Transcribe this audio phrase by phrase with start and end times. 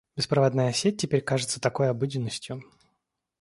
[0.15, 2.63] Беспроводная сеть теперь кажется такой обыденностью.